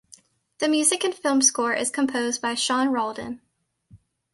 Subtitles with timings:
[0.57, 3.39] The music and film score is composed by Sean Roldan.